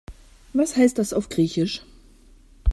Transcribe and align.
Was 0.53 0.75
heißt 0.77 0.97
das 0.97 1.13
auf 1.13 1.29
Griechisch? 1.29 1.83